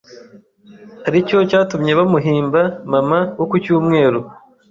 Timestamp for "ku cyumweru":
3.49-4.19